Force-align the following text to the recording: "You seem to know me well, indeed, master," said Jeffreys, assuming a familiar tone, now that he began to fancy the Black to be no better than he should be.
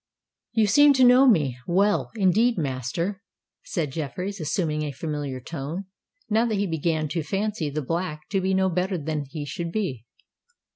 "You 0.53 0.65
seem 0.65 0.93
to 0.93 1.03
know 1.03 1.27
me 1.27 1.59
well, 1.67 2.09
indeed, 2.15 2.57
master," 2.57 3.21
said 3.63 3.91
Jeffreys, 3.91 4.41
assuming 4.41 4.81
a 4.81 4.91
familiar 4.91 5.39
tone, 5.39 5.85
now 6.27 6.47
that 6.47 6.57
he 6.57 6.65
began 6.65 7.07
to 7.09 7.21
fancy 7.21 7.69
the 7.69 7.83
Black 7.83 8.27
to 8.31 8.41
be 8.41 8.55
no 8.55 8.67
better 8.67 8.97
than 8.97 9.25
he 9.25 9.45
should 9.45 9.71
be. 9.71 10.07